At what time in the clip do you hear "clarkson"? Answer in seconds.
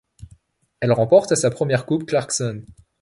2.07-2.63